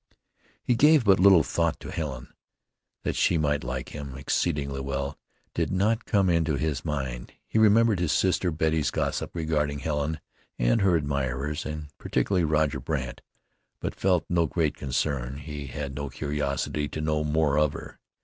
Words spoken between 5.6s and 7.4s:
not come into his mind.